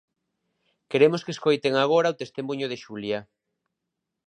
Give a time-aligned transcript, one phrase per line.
[0.91, 3.19] Queremos que escoiten agora o testemuño de Xulia.